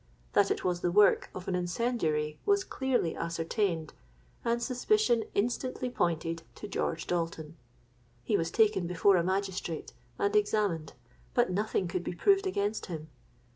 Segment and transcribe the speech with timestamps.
[0.33, 3.93] That it was the work of an incendiary was clearly ascertained;
[4.43, 7.55] and suspicion instantly pointed to George Dalton.
[8.23, 10.93] He was taken before a magistrate and examined;
[11.35, 13.09] but nothing could be proved against him.